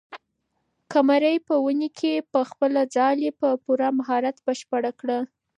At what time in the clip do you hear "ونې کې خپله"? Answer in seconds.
1.63-2.81